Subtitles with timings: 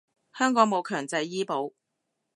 [0.35, 1.73] 香港冇強制醫保